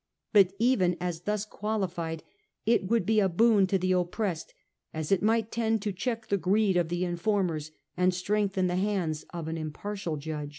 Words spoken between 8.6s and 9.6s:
the hands of an